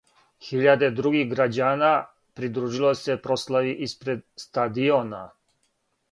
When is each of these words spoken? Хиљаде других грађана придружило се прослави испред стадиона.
Хиљаде 0.45 0.87
других 0.99 1.27
грађана 1.33 1.89
придружило 2.39 2.93
се 3.01 3.17
прослави 3.27 3.75
испред 3.89 4.25
стадиона. 4.45 5.21